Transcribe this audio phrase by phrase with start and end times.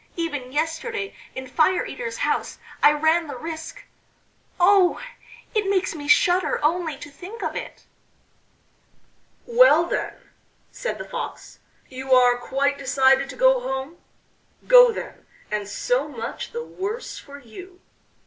[0.15, 3.83] Even yesterday in Fire eater's house I ran the risk....
[4.59, 4.99] Oh!
[5.53, 7.83] it makes me shudder only to think of it."
[9.45, 10.15] "Well, then,"
[10.71, 13.97] said the Fox, "you are quite decided to go home?
[14.65, 17.79] Go, then, and so much the worse for you."